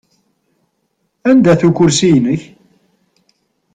[1.29, 2.41] Anda-t ukursi-inek?